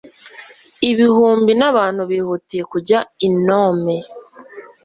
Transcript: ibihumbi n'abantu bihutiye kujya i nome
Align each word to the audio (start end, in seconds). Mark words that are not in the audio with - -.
ibihumbi 0.89 1.51
n'abantu 1.59 2.01
bihutiye 2.11 2.63
kujya 2.71 2.99
i 3.27 3.29
nome 3.47 3.95